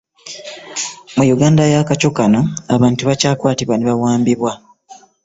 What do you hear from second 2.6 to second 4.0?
abantu bakyakwatibwa ne